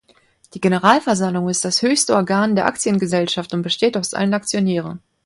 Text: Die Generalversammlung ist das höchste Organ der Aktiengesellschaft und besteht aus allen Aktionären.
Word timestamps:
Die 0.55 0.59
Generalversammlung 0.59 1.47
ist 1.47 1.63
das 1.63 1.83
höchste 1.83 2.15
Organ 2.15 2.55
der 2.55 2.65
Aktiengesellschaft 2.65 3.53
und 3.53 3.61
besteht 3.61 3.95
aus 3.95 4.15
allen 4.15 4.33
Aktionären. 4.33 4.99